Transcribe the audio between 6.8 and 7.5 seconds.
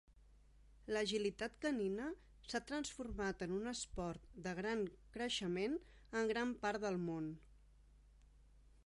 del món.